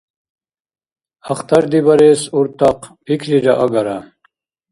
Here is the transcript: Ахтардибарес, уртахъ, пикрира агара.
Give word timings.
Ахтардибарес, 1.31 2.21
уртахъ, 2.37 2.85
пикрира 3.03 3.53
агара. 3.63 3.97